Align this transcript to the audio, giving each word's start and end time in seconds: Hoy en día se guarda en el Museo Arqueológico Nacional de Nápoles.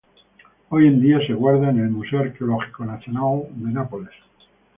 Hoy 0.69 0.87
en 0.87 0.99
día 0.99 1.19
se 1.27 1.33
guarda 1.35 1.69
en 1.69 1.77
el 1.77 1.91
Museo 1.91 2.21
Arqueológico 2.21 2.83
Nacional 2.85 3.47
de 3.53 3.71
Nápoles. 3.71 4.13